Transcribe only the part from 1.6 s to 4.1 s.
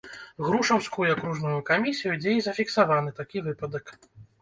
камісію, дзе і зафіксаваны такі выпадак.